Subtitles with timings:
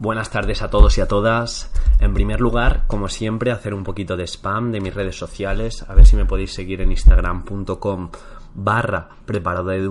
[0.00, 1.70] Buenas tardes a todos y a todas.
[1.98, 5.84] En primer lugar, como siempre, hacer un poquito de spam de mis redes sociales.
[5.90, 8.08] A ver si me podéis seguir en instagram.com
[8.54, 9.90] barra preparado de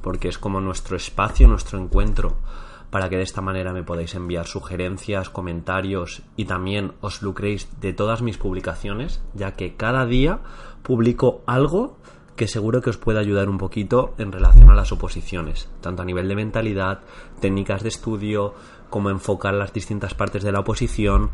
[0.00, 2.38] porque es como nuestro espacio, nuestro encuentro,
[2.88, 7.92] para que de esta manera me podáis enviar sugerencias, comentarios y también os lucréis de
[7.92, 10.38] todas mis publicaciones, ya que cada día
[10.82, 11.98] publico algo
[12.36, 16.04] que seguro que os puede ayudar un poquito en relación a las oposiciones, tanto a
[16.04, 17.00] nivel de mentalidad,
[17.40, 18.54] técnicas de estudio,
[18.90, 21.30] cómo enfocar las distintas partes de la oposición,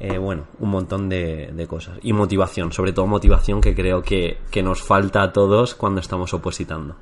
[0.00, 1.98] eh, bueno, un montón de, cosas.
[2.02, 6.96] Y motivación, sobre todo motivación que creo que, nos falta a todos cuando estamos opositando.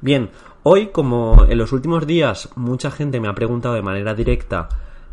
[0.00, 0.30] Bien,
[0.62, 4.68] hoy como en los últimos días mucha gente me ha preguntado de manera directa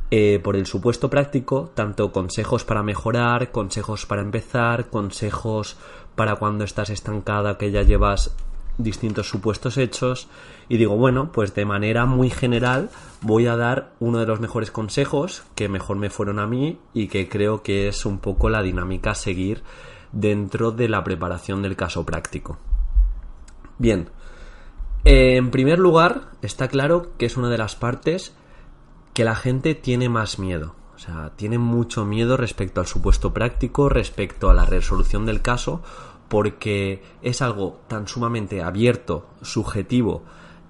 [0.09, 5.77] eh, por el supuesto práctico, tanto consejos para mejorar, consejos para empezar, consejos
[6.15, 8.35] para cuando estás estancada que ya llevas
[8.77, 10.27] distintos supuestos hechos
[10.69, 12.89] y digo, bueno, pues de manera muy general
[13.21, 17.07] voy a dar uno de los mejores consejos que mejor me fueron a mí y
[17.07, 19.63] que creo que es un poco la dinámica a seguir
[20.11, 22.57] dentro de la preparación del caso práctico.
[23.77, 24.09] Bien,
[25.03, 28.35] en primer lugar, está claro que es una de las partes
[29.13, 30.75] que la gente tiene más miedo.
[31.01, 35.81] Sea, tiene mucho miedo respecto al supuesto práctico, respecto a la resolución del caso
[36.27, 40.21] porque es algo tan sumamente abierto, subjetivo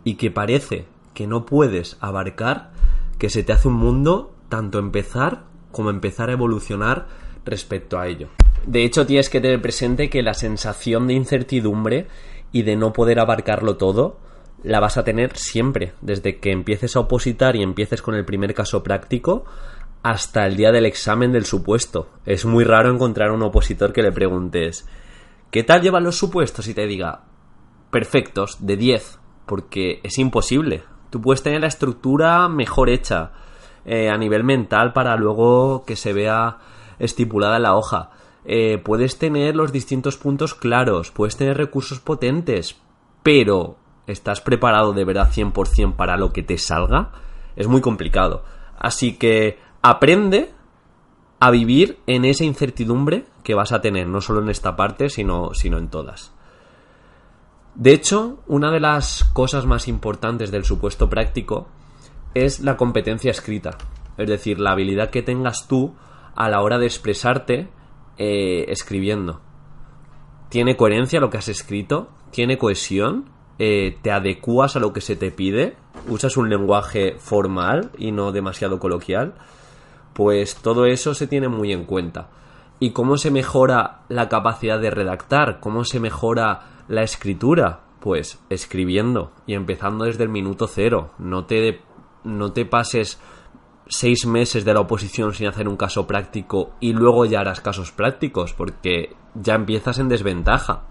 [0.05, 2.71] y que parece que no puedes abarcar
[3.17, 5.43] que se te hace un mundo tanto empezar
[5.73, 7.07] como empezar a evolucionar
[7.43, 8.29] respecto a ello.
[8.65, 12.08] De hecho, tienes que tener presente que la sensación de incertidumbre
[12.53, 14.17] y de no poder abarcarlo todo
[14.64, 18.53] la vas a tener siempre, desde que empieces a opositar y empieces con el primer
[18.53, 19.43] caso práctico
[20.04, 22.10] hasta el día del examen del supuesto.
[22.26, 24.88] Es muy raro encontrar un opositor que le preguntes
[25.52, 26.70] ¿Qué tal llevan los supuestos?
[26.70, 27.23] Y te diga,
[27.89, 30.86] perfectos, de 10, porque es imposible.
[31.10, 33.34] Tú puedes tener la estructura mejor hecha
[33.84, 36.60] eh, a nivel mental para luego que se vea
[37.00, 38.12] estipulada en la hoja.
[38.45, 42.78] Eh, puedes tener los distintos puntos claros, puedes tener recursos potentes,
[43.22, 43.76] pero
[44.08, 47.12] ¿estás preparado de verdad 100% para lo que te salga?
[47.58, 48.45] Es muy complicado.
[48.80, 50.52] Así que aprende
[51.39, 55.53] a vivir en esa incertidumbre que vas a tener, no solo en esta parte, sino,
[55.53, 56.31] sino en todas.
[57.75, 61.67] De hecho, una de las cosas más importantes del supuesto práctico
[62.33, 63.71] es la competencia escrita,
[64.17, 65.95] es decir, la habilidad que tengas tú
[66.36, 67.70] a la hora de expresarte
[68.17, 69.41] eh, escribiendo.
[70.49, 72.09] ¿Tiene coherencia lo que has escrito?
[72.31, 73.30] ¿Tiene cohesión?
[73.58, 75.75] Eh, ¿Te adecuas a lo que se te pide?
[76.08, 79.36] ¿Usas un lenguaje formal y no demasiado coloquial?
[80.14, 82.30] Pues todo eso se tiene muy en cuenta.
[82.80, 85.60] ¿Y cómo se mejora la capacidad de redactar?
[85.60, 87.82] ¿Cómo se mejora la escritura?
[87.99, 91.11] Pues escribiendo y empezando desde el minuto cero.
[91.20, 91.82] No te,
[92.23, 93.20] no te pases
[93.88, 97.92] seis meses de la oposición sin hacer un caso práctico y luego ya harás casos
[97.92, 100.83] prácticos porque ya empiezas en desventaja.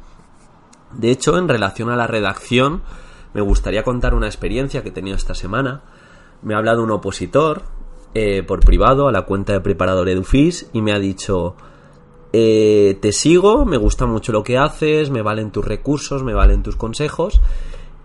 [0.92, 2.82] De hecho, en relación a la redacción,
[3.32, 5.82] me gustaría contar una experiencia que he tenido esta semana.
[6.42, 7.62] Me ha hablado un opositor
[8.14, 11.54] eh, por privado a la cuenta de preparador Edufis y me ha dicho
[12.32, 16.62] eh, te sigo, me gusta mucho lo que haces, me valen tus recursos, me valen
[16.62, 17.40] tus consejos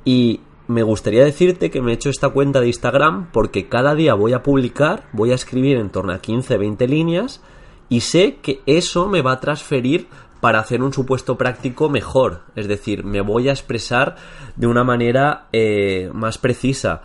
[0.03, 4.15] y me gustaría decirte que me he hecho esta cuenta de Instagram porque cada día
[4.15, 7.41] voy a publicar, voy a escribir en torno a 15, 20 líneas
[7.87, 10.07] y sé que eso me va a transferir
[10.39, 14.15] para hacer un supuesto práctico mejor, es decir, me voy a expresar
[14.55, 17.03] de una manera eh, más precisa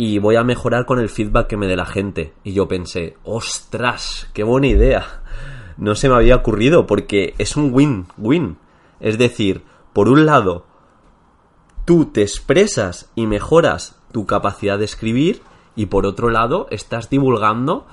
[0.00, 2.32] y voy a mejorar con el feedback que me dé la gente.
[2.42, 5.20] Y yo pensé, ostras, qué buena idea.
[5.76, 8.56] No se me había ocurrido porque es un win-win.
[8.98, 9.62] Es decir,
[9.92, 10.64] por un lado,
[11.84, 15.42] tú te expresas y mejoras tu capacidad de escribir
[15.76, 17.86] y por otro lado, estás divulgando,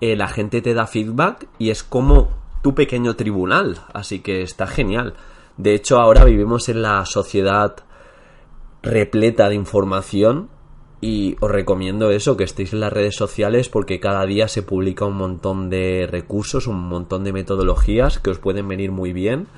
[0.00, 2.30] eh, la gente te da feedback y es como
[2.62, 3.82] tu pequeño tribunal.
[3.94, 5.14] Así que está genial.
[5.58, 7.76] De hecho, ahora vivimos en la sociedad
[8.82, 10.50] repleta de información
[11.04, 15.04] y os recomiendo eso, que estéis en las redes sociales porque cada día se publica
[15.04, 19.48] un montón de recursos, un montón de metodologías que os pueden venir muy bien.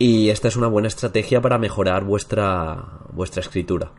[0.00, 3.92] Y esta es una buena estrategia para mejorar vuestra, vuestra escritura.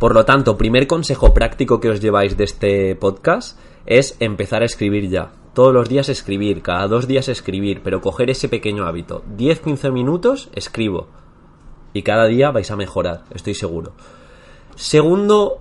[0.00, 3.56] Por lo tanto, primer consejo práctico que os lleváis de este podcast
[3.86, 5.30] es empezar a escribir ya.
[5.54, 9.22] Todos los días escribir, cada dos días escribir, pero coger ese pequeño hábito.
[9.36, 11.06] 10-15 minutos escribo.
[11.92, 13.92] Y cada día vais a mejorar, estoy seguro.
[14.74, 15.60] Segundo,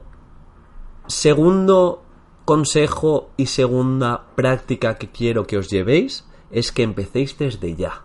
[1.09, 2.03] segundo
[2.45, 8.03] consejo y segunda práctica que quiero que os llevéis es que empecéis desde ya.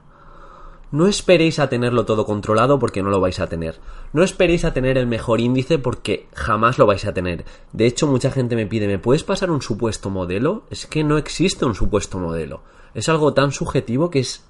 [0.91, 3.81] No esperéis a tenerlo todo controlado porque no lo vais a tener.
[4.13, 7.45] No esperéis a tener el mejor índice porque jamás lo vais a tener.
[7.73, 10.63] De hecho, mucha gente me pide, ¿me puedes pasar un supuesto modelo?
[10.71, 12.63] Es que no existe un supuesto modelo.
[12.95, 14.47] Es algo tan subjetivo que es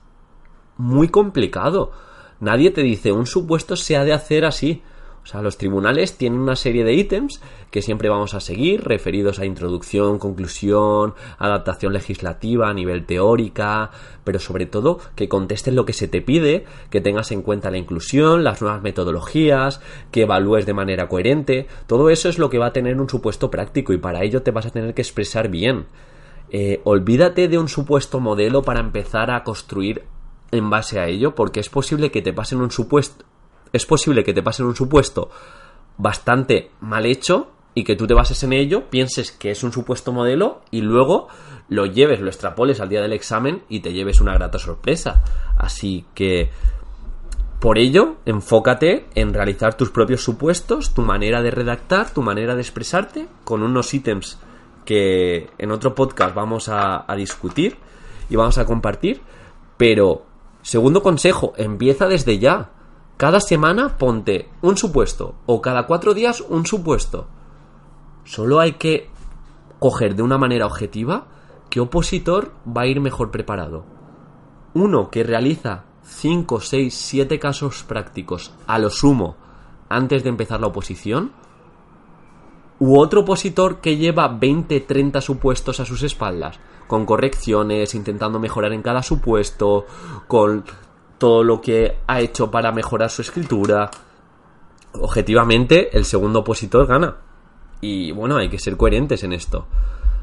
[0.76, 1.92] muy complicado.
[2.40, 4.82] Nadie te dice, un supuesto se ha de hacer así.
[5.24, 7.40] O sea, los tribunales tienen una serie de ítems
[7.70, 13.90] que siempre vamos a seguir, referidos a introducción, conclusión, adaptación legislativa a nivel teórica,
[14.22, 17.78] pero sobre todo que contestes lo que se te pide, que tengas en cuenta la
[17.78, 19.80] inclusión, las nuevas metodologías,
[20.10, 21.68] que evalúes de manera coherente.
[21.86, 24.50] Todo eso es lo que va a tener un supuesto práctico y para ello te
[24.50, 25.86] vas a tener que expresar bien.
[26.50, 30.04] Eh, olvídate de un supuesto modelo para empezar a construir
[30.50, 33.24] en base a ello, porque es posible que te pasen un supuesto
[33.74, 35.30] es posible que te pasen un supuesto
[35.98, 40.12] bastante mal hecho y que tú te bases en ello, pienses que es un supuesto
[40.12, 41.28] modelo y luego
[41.68, 45.24] lo lleves, lo extrapoles al día del examen y te lleves una grata sorpresa.
[45.56, 46.50] Así que
[47.58, 52.60] por ello, enfócate en realizar tus propios supuestos, tu manera de redactar, tu manera de
[52.60, 54.38] expresarte, con unos ítems
[54.84, 57.78] que en otro podcast vamos a, a discutir
[58.28, 59.22] y vamos a compartir.
[59.78, 60.26] Pero,
[60.60, 62.70] segundo consejo, empieza desde ya.
[63.16, 67.28] Cada semana ponte un supuesto o cada cuatro días un supuesto.
[68.24, 69.08] Solo hay que
[69.78, 71.26] coger de una manera objetiva
[71.70, 73.84] qué opositor va a ir mejor preparado.
[74.74, 79.36] Uno que realiza 5, 6, 7 casos prácticos a lo sumo
[79.88, 81.32] antes de empezar la oposición.
[82.80, 86.58] U otro opositor que lleva 20, 30 supuestos a sus espaldas,
[86.88, 89.86] con correcciones, intentando mejorar en cada supuesto,
[90.26, 90.64] con
[91.18, 93.90] todo lo que ha hecho para mejorar su escritura.
[94.92, 97.16] Objetivamente, el segundo opositor gana.
[97.80, 99.66] Y bueno, hay que ser coherentes en esto.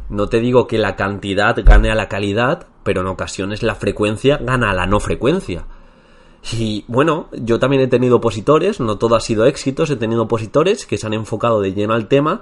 [0.10, 4.38] No te digo que la cantidad gane a la calidad, pero en ocasiones la frecuencia
[4.38, 5.66] gana a la no frecuencia.
[6.52, 10.86] Y bueno, yo también he tenido opositores, no todo ha sido éxitos, he tenido opositores
[10.86, 12.42] que se han enfocado de lleno al tema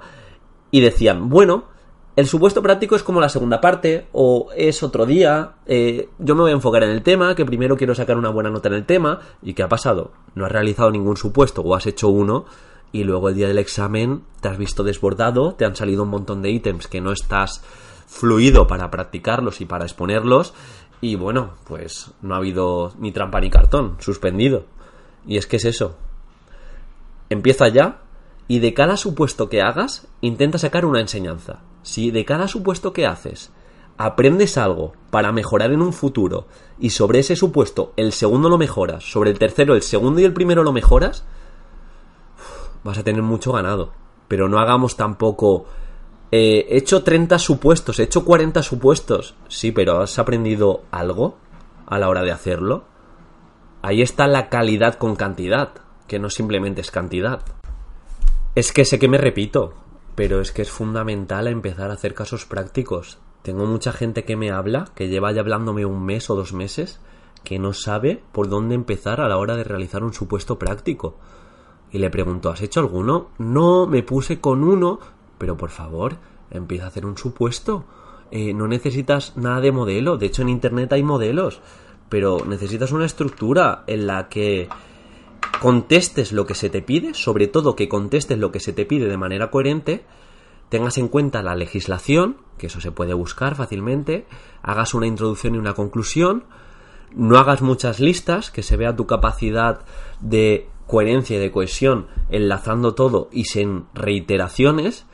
[0.70, 1.64] y decían, bueno,
[2.20, 6.42] el supuesto práctico es como la segunda parte, o es otro día, eh, yo me
[6.42, 8.86] voy a enfocar en el tema, que primero quiero sacar una buena nota en el
[8.86, 10.12] tema, y ¿qué ha pasado?
[10.34, 12.44] No has realizado ningún supuesto o has hecho uno,
[12.92, 16.42] y luego el día del examen te has visto desbordado, te han salido un montón
[16.42, 17.62] de ítems que no estás
[18.06, 20.52] fluido para practicarlos y para exponerlos,
[21.00, 24.64] y bueno, pues no ha habido ni trampa ni cartón, suspendido.
[25.26, 25.96] Y es que es eso.
[27.30, 28.02] Empieza ya,
[28.50, 31.60] y de cada supuesto que hagas, intenta sacar una enseñanza.
[31.84, 33.52] Si de cada supuesto que haces
[33.96, 39.04] aprendes algo para mejorar en un futuro y sobre ese supuesto el segundo lo mejoras,
[39.04, 41.24] sobre el tercero el segundo y el primero lo mejoras,
[42.82, 43.92] vas a tener mucho ganado.
[44.26, 45.66] Pero no hagamos tampoco...
[46.32, 49.36] Eh, he hecho 30 supuestos, he hecho 40 supuestos.
[49.46, 51.36] Sí, pero ¿has aprendido algo
[51.86, 52.82] a la hora de hacerlo?
[53.80, 55.70] Ahí está la calidad con cantidad,
[56.08, 57.44] que no simplemente es cantidad.
[58.56, 59.74] Es que sé que me repito,
[60.16, 63.20] pero es que es fundamental empezar a hacer casos prácticos.
[63.42, 67.00] Tengo mucha gente que me habla, que lleva ya hablándome un mes o dos meses,
[67.44, 71.16] que no sabe por dónde empezar a la hora de realizar un supuesto práctico.
[71.92, 73.28] Y le pregunto, ¿has hecho alguno?
[73.38, 74.98] No, me puse con uno,
[75.38, 76.16] pero por favor,
[76.50, 77.84] empieza a hacer un supuesto.
[78.32, 81.60] Eh, no necesitas nada de modelo, de hecho en Internet hay modelos,
[82.08, 84.68] pero necesitas una estructura en la que
[85.60, 89.08] contestes lo que se te pide, sobre todo que contestes lo que se te pide
[89.08, 90.04] de manera coherente,
[90.68, 94.26] tengas en cuenta la legislación, que eso se puede buscar fácilmente,
[94.62, 96.44] hagas una introducción y una conclusión,
[97.14, 99.80] no hagas muchas listas, que se vea tu capacidad
[100.20, 105.06] de coherencia y de cohesión enlazando todo y sin reiteraciones,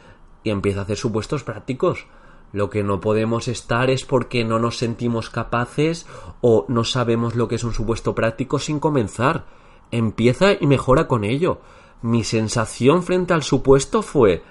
[0.45, 2.06] y empieza a hacer supuestos prácticos.
[2.52, 6.06] Lo que no podemos estar es porque no nos sentimos capaces
[6.40, 9.45] o no sabemos lo que es un supuesto práctico sin comenzar
[9.90, 11.61] empieza y mejora con ello.
[12.02, 14.43] Mi sensación frente al supuesto fue,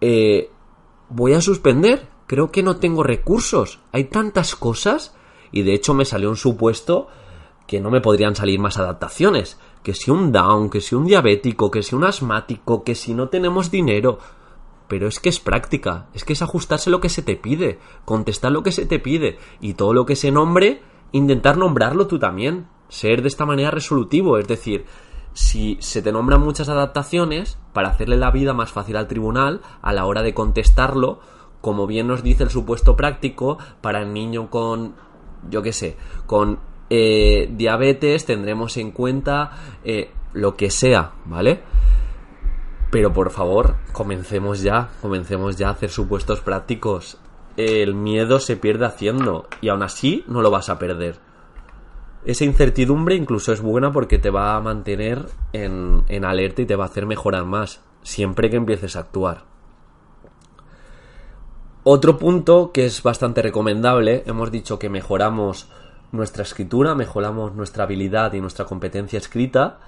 [0.00, 0.50] eh,
[1.08, 5.14] voy a suspender, creo que no tengo recursos, hay tantas cosas
[5.50, 7.08] y de hecho me salió un supuesto
[7.66, 11.70] que no me podrían salir más adaptaciones, que si un down, que si un diabético,
[11.70, 14.18] que si un asmático, que si no tenemos dinero,
[14.88, 18.52] pero es que es práctica, es que es ajustarse lo que se te pide, contestar
[18.52, 20.80] lo que se te pide y todo lo que se nombre,
[21.12, 24.86] intentar nombrarlo tú también ser de esta manera resolutivo, es decir,
[25.32, 29.92] si se te nombran muchas adaptaciones, para hacerle la vida más fácil al tribunal, a
[29.92, 31.20] la hora de contestarlo,
[31.60, 34.94] como bien nos dice el supuesto práctico, para el niño con,
[35.48, 39.52] yo qué sé, con eh, diabetes tendremos en cuenta
[39.84, 41.62] eh, lo que sea, ¿vale?
[42.90, 47.18] Pero por favor, comencemos ya, comencemos ya a hacer supuestos prácticos.
[47.56, 51.18] El miedo se pierde haciendo y aún así no lo vas a perder.
[52.28, 56.76] Esa incertidumbre incluso es buena porque te va a mantener en, en alerta y te
[56.76, 59.44] va a hacer mejorar más, siempre que empieces a actuar.
[61.84, 65.70] Otro punto que es bastante recomendable, hemos dicho que mejoramos
[66.12, 69.78] nuestra escritura, mejoramos nuestra habilidad y nuestra competencia escrita.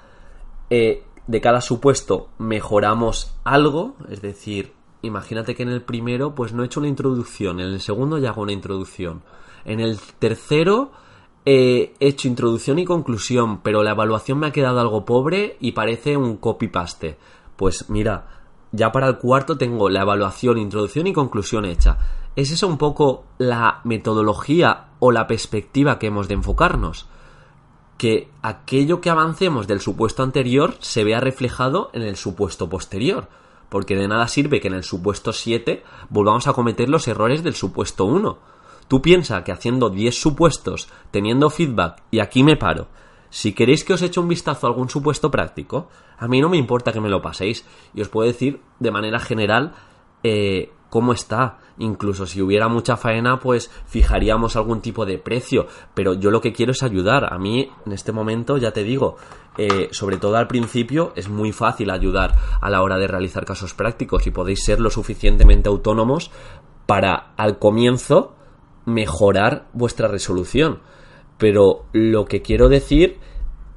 [0.70, 6.62] Eh, de cada supuesto mejoramos algo, es decir, imagínate que en el primero pues no
[6.62, 9.20] he hecho una introducción, en el segundo ya hago una introducción,
[9.66, 10.92] en el tercero
[11.44, 16.16] he hecho introducción y conclusión, pero la evaluación me ha quedado algo pobre y parece
[16.16, 17.18] un copy-paste.
[17.56, 18.40] Pues mira,
[18.72, 21.98] ya para el cuarto tengo la evaluación, introducción y conclusión hecha.
[22.36, 27.08] ¿Es esa un poco la metodología o la perspectiva que hemos de enfocarnos?
[27.98, 33.28] Que aquello que avancemos del supuesto anterior se vea reflejado en el supuesto posterior.
[33.68, 37.54] Porque de nada sirve que en el supuesto 7 volvamos a cometer los errores del
[37.54, 38.38] supuesto 1.
[38.90, 42.88] Tú piensas que haciendo 10 supuestos, teniendo feedback, y aquí me paro,
[43.28, 46.56] si queréis que os eche un vistazo a algún supuesto práctico, a mí no me
[46.56, 49.74] importa que me lo paséis y os puedo decir de manera general
[50.24, 51.58] eh, cómo está.
[51.78, 55.68] Incluso si hubiera mucha faena, pues fijaríamos algún tipo de precio.
[55.94, 57.32] Pero yo lo que quiero es ayudar.
[57.32, 59.18] A mí, en este momento, ya te digo,
[59.56, 63.72] eh, sobre todo al principio, es muy fácil ayudar a la hora de realizar casos
[63.72, 66.32] prácticos y podéis ser lo suficientemente autónomos
[66.86, 68.34] para al comienzo
[68.84, 70.80] mejorar vuestra resolución.
[71.38, 73.18] Pero lo que quiero decir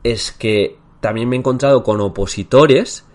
[0.03, 3.05] es que también me he encontrado con opositores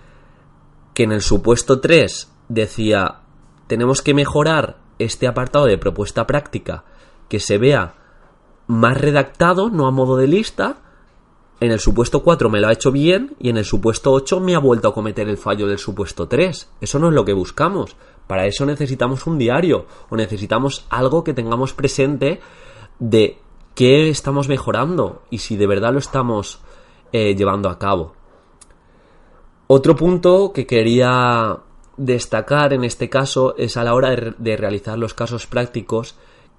[0.94, 3.20] que en el supuesto 3 decía
[3.66, 6.84] tenemos que mejorar este apartado de propuesta práctica
[7.28, 7.94] que se vea
[8.66, 10.78] más redactado, no a modo de lista.
[11.60, 14.54] En el supuesto 4 me lo ha hecho bien y en el supuesto 8 me
[14.54, 16.70] ha vuelto a cometer el fallo del supuesto 3.
[16.80, 17.96] Eso no es lo que buscamos.
[18.28, 22.40] Para eso necesitamos un diario o necesitamos algo que tengamos presente
[23.00, 23.38] de
[23.74, 26.60] qué estamos mejorando y si de verdad lo estamos
[27.10, 28.12] eh, llevando a cabo.
[29.66, 31.58] Otro punto que quería
[31.96, 36.14] destacar en este caso es a la hora de, realizar los casos prácticos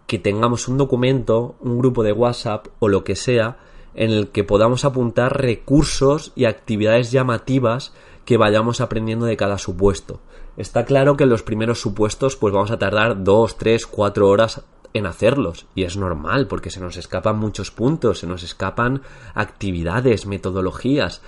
[0.07, 3.57] que tengamos un documento, un grupo de WhatsApp o lo que sea
[3.93, 7.93] en el que podamos apuntar recursos y actividades llamativas
[8.25, 10.19] que vayamos aprendiendo de cada supuesto.
[10.57, 14.61] Está claro que los primeros supuestos pues vamos a tardar 2, 3, 4 horas
[14.93, 15.67] en hacerlos.
[15.75, 19.01] Y es normal, porque se nos escapan muchos puntos, se nos escapan
[19.33, 21.21] actividades, metodologías.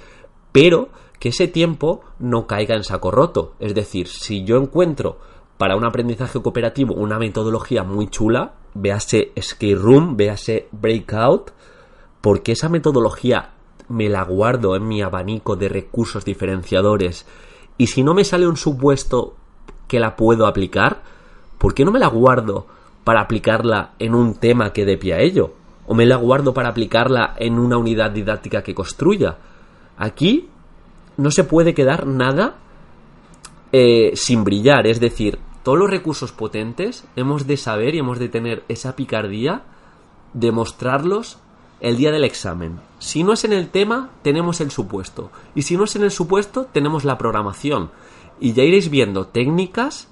[0.52, 3.54] Pero que ese tiempo no caiga en saco roto.
[3.60, 5.20] Es decir, si yo encuentro
[5.58, 11.52] para un aprendizaje cooperativo una metodología muy chula, véase Skate Room, véase Breakout,
[12.22, 13.52] porque esa metodología
[13.88, 17.28] me la guardo en mi abanico de recursos diferenciadores
[17.82, 19.36] y si no me sale un supuesto
[19.88, 21.02] que la puedo aplicar,
[21.58, 22.68] ¿por qué no me la guardo
[23.04, 25.54] para aplicarla en un tema que dé pie a ello.
[25.88, 29.38] O me la guardo para aplicarla en una unidad didáctica que construya.
[29.98, 30.48] Aquí
[31.18, 32.56] no se puede quedar nada
[33.72, 34.88] eh, sin brillar.
[34.88, 39.64] Es decir, todos los recursos potentes hemos de saber y hemos de tener esa picardía
[40.34, 41.40] de mostrarlos
[41.82, 42.80] el día del examen.
[43.00, 45.32] Si no es en el tema, tenemos el supuesto.
[45.56, 47.92] Y si no es en el supuesto, tenemos la programación.
[48.40, 50.08] Y ya iréis viendo técnicas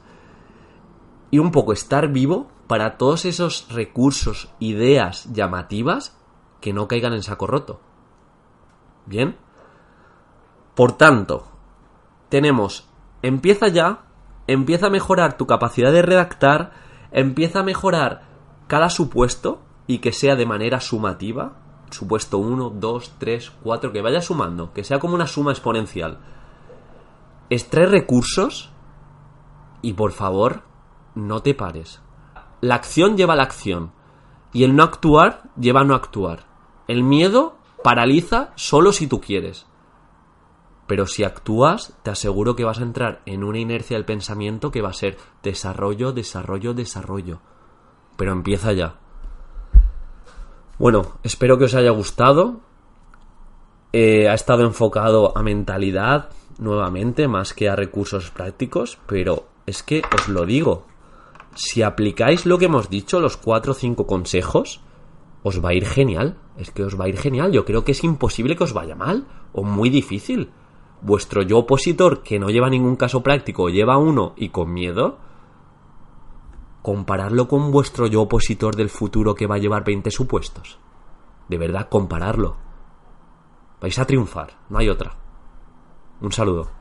[1.32, 6.18] y un poco estar vivo para todos esos recursos, ideas llamativas
[6.60, 7.80] que no caigan en saco roto.
[9.06, 9.38] Bien.
[10.76, 11.48] Por tanto,
[12.30, 12.88] tenemos,
[13.22, 14.06] empieza ya,
[14.48, 16.72] empieza a mejorar tu capacidad de redactar,
[17.12, 18.24] empieza a mejorar
[18.68, 21.59] cada supuesto y que sea de manera sumativa,
[21.92, 26.20] supuesto 1, 2, 3, 4, que vaya sumando, que sea como una suma exponencial.
[27.50, 28.72] Extrae recursos
[29.82, 30.64] y por favor,
[31.16, 32.02] no te pares.
[32.62, 33.92] La acción lleva a la acción.
[34.52, 36.46] Y el no actuar lleva a no actuar.
[36.88, 39.68] El miedo paraliza solo si tú quieres.
[40.88, 44.82] Pero si actúas, te aseguro que vas a entrar en una inercia del pensamiento que
[44.82, 47.42] va a ser desarrollo, desarrollo, desarrollo.
[48.18, 48.96] Pero empieza ya.
[50.80, 52.62] Bueno, espero que os haya gustado.
[53.92, 60.02] Eh, ha estado enfocado a mentalidad nuevamente, más que a recursos prácticos, pero es que
[60.16, 60.86] os lo digo,
[61.54, 64.80] si aplicáis lo que hemos dicho, los cuatro o cinco consejos,
[65.44, 66.38] os va a ir genial.
[66.58, 67.52] Es que os va a ir genial.
[67.52, 70.52] Yo creo que es imposible que os vaya mal o muy difícil.
[71.02, 75.18] Vuestro yo opositor que no lleva ningún caso práctico, lleva uno y con miedo,
[76.82, 80.80] compararlo con vuestro yo opositor del futuro que va a llevar 20 supuestos.
[81.48, 82.58] De verdad, compararlo.
[83.82, 85.16] Vais a triunfar, no hay otra.
[86.22, 86.79] Un saludo.